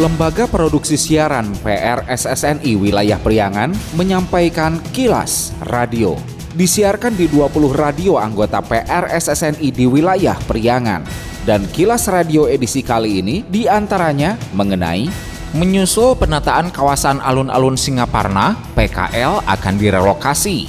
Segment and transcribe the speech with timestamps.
[0.00, 3.68] Lembaga Produksi Siaran PRSSNI Wilayah Priangan
[4.00, 6.16] menyampaikan kilas radio.
[6.56, 11.04] Disiarkan di 20 radio anggota PRSSNI di wilayah Priangan.
[11.44, 15.04] Dan kilas radio edisi kali ini di antaranya mengenai
[15.52, 20.64] menyusul penataan kawasan alun-alun Singaparna, PKL akan direlokasi.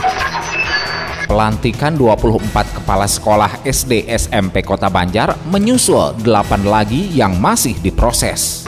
[1.32, 8.68] Pelantikan 24 kepala sekolah SD SMP Kota Banjar menyusul 8 lagi yang masih diproses.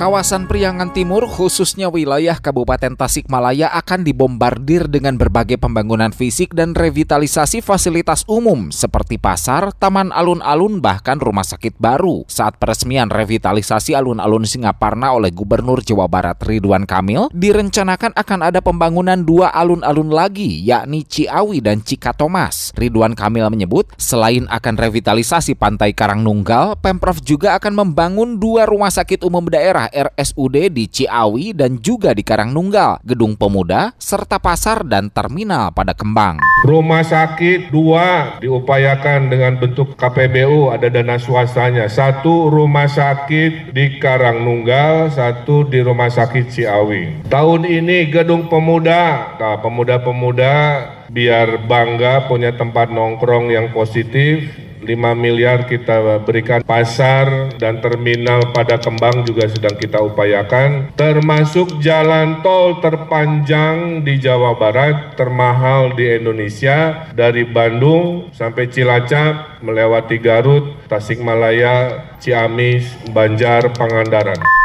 [0.00, 7.60] Kawasan Priangan Timur, khususnya wilayah Kabupaten Tasikmalaya akan dibombardir dengan berbagai pembangunan fisik dan revitalisasi
[7.60, 12.24] fasilitas umum seperti pasar, taman alun-alun, bahkan rumah sakit baru.
[12.32, 19.20] Saat peresmian revitalisasi alun-alun Singaparna oleh Gubernur Jawa Barat Ridwan Kamil, direncanakan akan ada pembangunan
[19.20, 22.72] dua alun-alun lagi, yakni Ciawi dan Cikatomas.
[22.72, 29.20] Ridwan Kamil menyebut, selain akan revitalisasi Pantai Karangnunggal, Pemprov juga akan membangun dua rumah sakit
[29.28, 35.74] umum daerah RSUD di Ciawi dan juga di Karangnunggal, Gedung Pemuda, serta pasar dan terminal
[35.74, 36.38] pada Kembang.
[36.64, 41.90] Rumah sakit dua diupayakan dengan bentuk KPBU ada dana swastanya.
[41.90, 47.26] Satu rumah sakit di Karangnunggal, satu di rumah sakit Ciawi.
[47.26, 54.46] Tahun ini Gedung Pemuda, nah, pemuda-pemuda biar bangga punya tempat nongkrong yang positif
[54.80, 62.40] 5 miliar kita berikan pasar dan terminal pada Kembang juga sedang kita upayakan termasuk jalan
[62.40, 72.16] tol terpanjang di Jawa Barat termahal di Indonesia dari Bandung sampai Cilacap melewati Garut, Tasikmalaya,
[72.16, 74.59] Ciamis, Banjar, Pangandaran.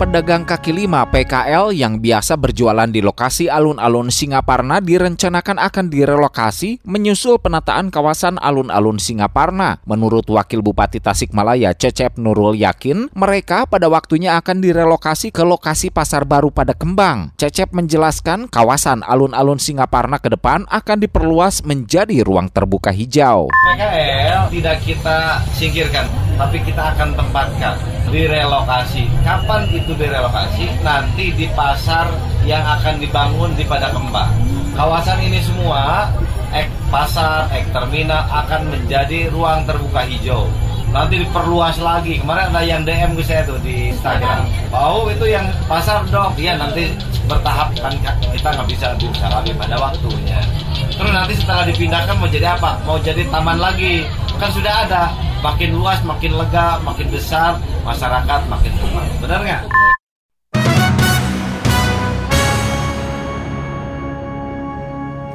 [0.00, 7.36] Pedagang kaki lima PKL yang biasa berjualan di lokasi alun-alun Singaparna direncanakan akan direlokasi menyusul
[7.36, 9.84] penataan kawasan alun-alun Singaparna.
[9.84, 16.24] Menurut Wakil Bupati Tasikmalaya Cecep Nurul yakin mereka pada waktunya akan direlokasi ke lokasi pasar
[16.24, 17.36] baru pada Kembang.
[17.36, 23.52] Cecep menjelaskan kawasan alun-alun Singaparna ke depan akan diperluas menjadi ruang terbuka hijau.
[23.52, 26.08] PKL tidak kita singkirkan,
[26.40, 29.06] tapi kita akan tempatkan direlokasi.
[29.22, 30.66] Kapan itu direlokasi?
[30.82, 32.10] Nanti di pasar
[32.44, 34.30] yang akan dibangun di Pada Kembang.
[34.74, 36.10] Kawasan ini semua,
[36.50, 40.50] ek pasar, ek terminal akan menjadi ruang terbuka hijau.
[40.90, 42.18] Nanti diperluas lagi.
[42.18, 44.42] Kemarin ada yang DM ke saya tuh di Instagram.
[44.74, 46.34] Oh itu yang pasar dok.
[46.34, 46.90] Iya nanti
[47.30, 47.94] bertahap kan
[48.34, 50.42] kita nggak bisa bisa lagi pada waktunya.
[50.90, 52.74] Terus nanti setelah dipindahkan mau jadi apa?
[52.82, 54.02] Mau jadi taman lagi.
[54.42, 59.04] Kan sudah ada makin luas, makin lega, makin besar, masyarakat makin rumah.
[59.18, 59.62] Benar nggak?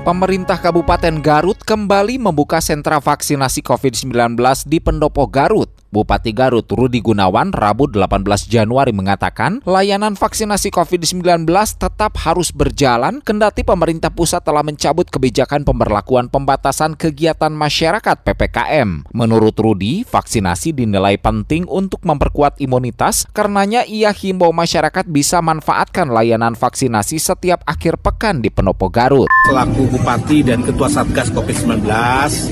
[0.05, 4.37] Pemerintah Kabupaten Garut kembali membuka sentra vaksinasi COVID-19
[4.69, 5.74] di Pendopo Garut.
[5.95, 11.47] Bupati Garut Rudi Gunawan Rabu 18 Januari mengatakan layanan vaksinasi COVID-19
[11.79, 19.07] tetap harus berjalan kendati pemerintah pusat telah mencabut kebijakan pemberlakuan pembatasan kegiatan masyarakat PPKM.
[19.15, 26.59] Menurut Rudi, vaksinasi dinilai penting untuk memperkuat imunitas karenanya ia himbau masyarakat bisa manfaatkan layanan
[26.59, 29.31] vaksinasi setiap akhir pekan di Pendopo Garut.
[29.47, 31.87] Selaku Bupati dan Ketua Satgas COVID-19,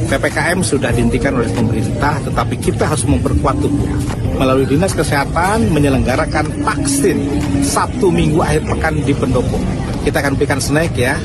[0.08, 3.90] PPKM sudah dihentikan oleh pemerintah tetapi kita harus memper memperkuat tubuh.
[4.38, 7.18] Melalui Dinas Kesehatan menyelenggarakan vaksin
[7.66, 9.58] Sabtu Minggu akhir pekan di Pendopo.
[10.06, 11.18] Kita akan berikan snack ya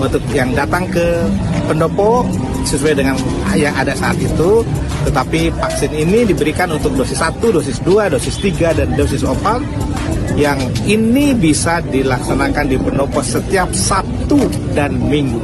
[0.00, 1.28] untuk yang datang ke
[1.68, 2.24] Pendopo
[2.64, 3.16] sesuai dengan
[3.52, 4.64] yang ada saat itu.
[5.02, 10.56] Tetapi vaksin ini diberikan untuk dosis 1, dosis 2, dosis 3, dan dosis 4 yang
[10.88, 14.38] ini bisa dilaksanakan di Pendopo setiap Sabtu
[14.72, 15.42] dan Minggu.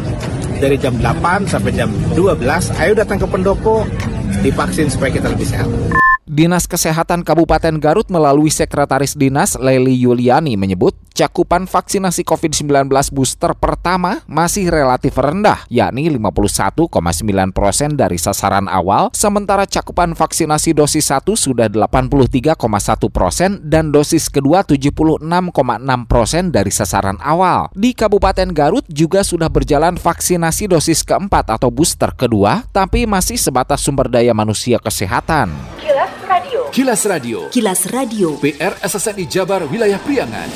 [0.59, 3.83] Dari jam 8 sampai jam 12, ayo datang ke Pendopo,
[4.43, 5.69] divaksin supaya kita lebih sehat.
[6.39, 14.23] Dinas Kesehatan Kabupaten Garut melalui Sekretaris Dinas Leli Yuliani menyebut cakupan vaksinasi COVID-19 booster pertama
[14.31, 16.95] masih relatif rendah, yakni 51,9
[17.51, 22.55] persen dari sasaran awal, sementara cakupan vaksinasi dosis 1 sudah 83,1
[23.11, 25.27] persen dan dosis kedua 76,6
[26.07, 27.75] persen dari sasaran awal.
[27.75, 33.83] Di Kabupaten Garut juga sudah berjalan vaksinasi dosis keempat atau booster kedua, tapi masih sebatas
[33.83, 35.51] sumber daya manusia kesehatan.
[36.69, 37.49] Kilas Radio.
[37.49, 38.37] Kilas Radio.
[38.45, 40.53] PR SSNI Jabar Wilayah Priangan.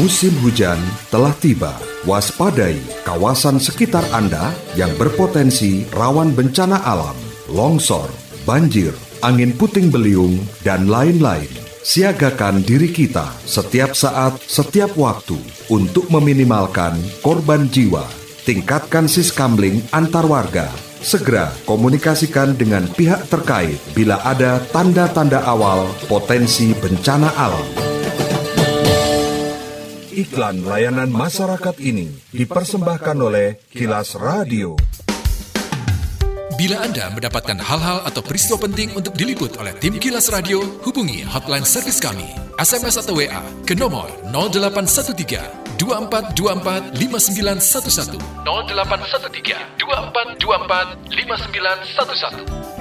[0.00, 0.80] Musim hujan
[1.12, 1.76] telah tiba.
[2.08, 7.14] Waspadai kawasan sekitar Anda yang berpotensi rawan bencana alam,
[7.52, 8.08] longsor,
[8.48, 11.50] banjir, angin puting beliung, dan lain-lain.
[11.84, 15.36] Siagakan diri kita setiap saat, setiap waktu
[15.68, 18.08] untuk meminimalkan korban jiwa.
[18.48, 20.91] Tingkatkan siskamling antar warga.
[21.02, 27.66] Segera komunikasikan dengan pihak terkait bila ada tanda-tanda awal potensi bencana alam.
[30.14, 34.78] Iklan layanan masyarakat ini dipersembahkan oleh Kilas Radio.
[36.54, 41.66] Bila Anda mendapatkan hal-hal atau peristiwa penting untuk diliput oleh tim Kilas Radio, hubungi hotline
[41.66, 42.30] servis kami,
[42.62, 49.32] SMS atau WA ke nomor 0813 2424 5911 0813
[49.78, 52.71] 2424 5911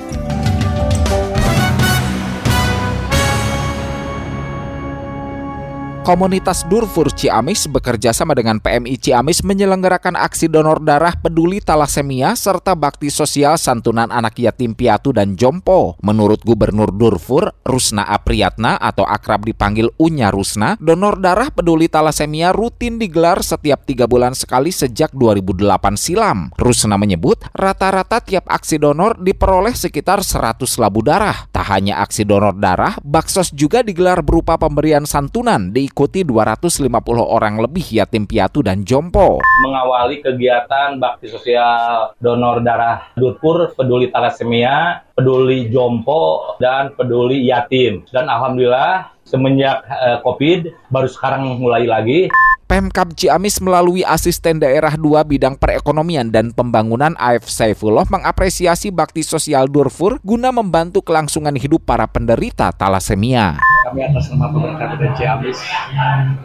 [6.12, 12.76] Komunitas Durfur Ciamis bekerja sama dengan PMI Ciamis menyelenggarakan aksi donor darah peduli talasemia serta
[12.76, 15.96] bakti sosial santunan anak yatim piatu dan jompo.
[16.04, 23.00] Menurut Gubernur Durfur, Rusna Apriyatna atau akrab dipanggil Unya Rusna, donor darah peduli talasemia rutin
[23.00, 25.64] digelar setiap tiga bulan sekali sejak 2008
[25.96, 26.52] silam.
[26.60, 31.48] Rusna menyebut rata-rata tiap aksi donor diperoleh sekitar 100 labu darah.
[31.56, 36.90] Tak hanya aksi donor darah, baksos juga digelar berupa pemberian santunan di diikuti 250
[37.22, 39.38] orang lebih yatim piatu dan jompo.
[39.62, 48.02] Mengawali kegiatan bakti sosial donor darah Durpur, peduli talasemia, peduli jompo, dan peduli yatim.
[48.10, 52.34] Dan alhamdulillah semenjak uh, COVID baru sekarang mulai lagi.
[52.66, 59.68] Pemkab Ciamis melalui asisten daerah 2 bidang perekonomian dan pembangunan AF Saifullah mengapresiasi bakti sosial
[59.68, 63.60] Durfur guna membantu kelangsungan hidup para penderita talasemia.
[63.92, 65.60] Kami atas nama pemerintah Kota Ciamis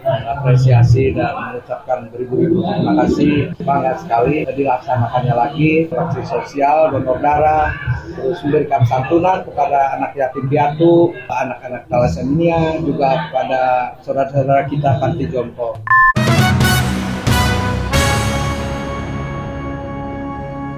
[0.03, 3.55] mengapresiasi dan mengucapkan beribu-ribu terima kasih.
[3.63, 7.71] Bangga sekali dilaksanakannya lagi bakti sosial donor darah
[8.19, 15.79] terus memberikan santunan kepada anak yatim piatu, anak-anak talasemia, juga kepada saudara-saudara kita panti jompo.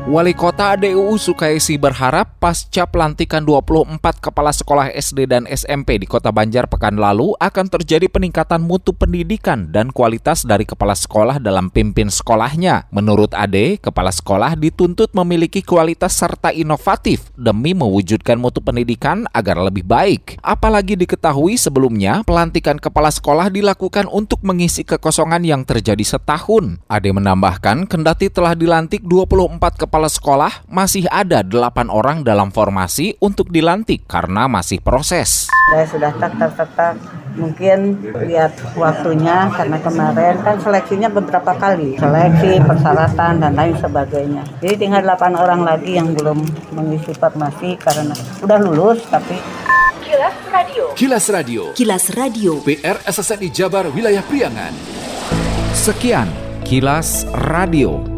[0.08, 6.32] Wali Kota ADUU Sukaisi berharap pasca pelantikan 24 kepala sekolah SD dan SMP di Kota
[6.32, 12.08] Banjar pekan lalu akan terjadi peningkatan mutu pendidikan dan kualitas dari kepala sekolah dalam pimpin
[12.08, 12.88] sekolahnya.
[12.88, 19.84] Menurut Ade, kepala sekolah dituntut memiliki kualitas serta inovatif demi mewujudkan mutu pendidikan agar lebih
[19.84, 20.40] baik.
[20.40, 26.80] Apalagi diketahui sebelumnya pelantikan kepala sekolah dilakukan untuk mengisi kekosongan yang terjadi setahun.
[26.88, 33.18] Ade menambahkan kendati telah dilantik 24 kepala kepala sekolah masih ada delapan orang dalam formasi
[33.18, 35.50] untuk dilantik karena masih proses.
[35.74, 36.94] Saya sudah tak tak tak tak
[37.34, 41.98] mungkin lihat waktunya karena kemarin kan seleksinya beberapa kali.
[41.98, 44.46] Seleksi persyaratan dan lain sebagainya.
[44.62, 46.46] Jadi tinggal delapan orang lagi yang belum
[46.78, 49.34] mengisi formasi karena udah lulus tapi
[50.06, 50.84] Kilas Radio.
[50.94, 51.62] Kilas Radio.
[51.74, 52.52] Kilas Radio.
[52.62, 54.70] PR SSNI Jabar Wilayah Priangan.
[55.74, 56.30] Sekian
[56.62, 58.17] Kilas Radio